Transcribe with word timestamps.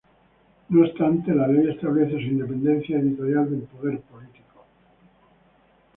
No 0.69 0.81
obstante, 0.81 1.31
la 1.31 1.47
Ley 1.47 1.69
establece 1.69 2.13
su 2.13 2.21
independencia 2.29 2.97
editorial 2.97 3.51
del 3.51 3.59
poder 3.67 3.99
político. 4.01 4.65